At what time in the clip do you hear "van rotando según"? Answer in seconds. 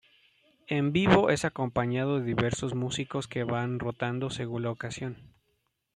3.43-4.63